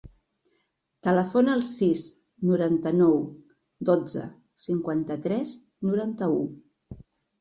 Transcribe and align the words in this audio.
Telefona 1.07 1.51
al 1.57 1.61
sis, 1.71 2.01
noranta-nou, 2.51 3.19
dotze, 3.91 4.25
cinquanta-tres, 4.67 5.53
noranta-u. 5.91 6.41